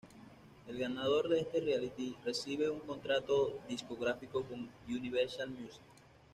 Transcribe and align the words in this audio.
El 0.67 0.79
ganador 0.79 1.29
de 1.29 1.41
este 1.41 1.59
"reality" 1.61 2.15
recibe 2.25 2.67
un 2.71 2.79
contrato 2.79 3.59
discográfico 3.69 4.41
con 4.43 4.67
Universal 4.89 5.51
Music. 5.51 5.83